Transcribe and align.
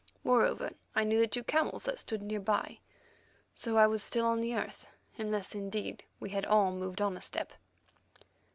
Moreover, 0.23 0.71
I 0.95 1.03
knew 1.03 1.19
the 1.19 1.27
two 1.27 1.43
camels 1.43 1.83
that 1.83 1.99
stood 1.99 2.23
near 2.23 2.39
by. 2.39 2.79
So 3.53 3.77
I 3.77 3.85
was 3.85 4.01
still 4.01 4.25
on 4.25 4.43
earth—unless, 4.51 5.53
indeed 5.53 6.03
we 6.19 6.31
had 6.31 6.43
all 6.47 6.71
moved 6.71 7.01
on 7.03 7.15
a 7.17 7.21
step. 7.21 7.53